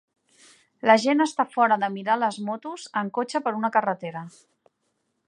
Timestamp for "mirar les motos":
1.97-2.89